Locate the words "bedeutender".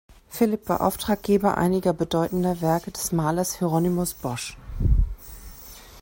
1.93-2.59